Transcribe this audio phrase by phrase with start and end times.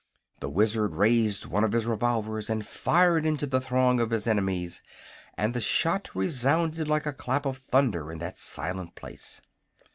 [0.39, 4.81] The Wizard raised one of his revolvers and fired into the throng of his enemies,
[5.37, 9.41] and the shot resounded like a clap of thunder in that silent place.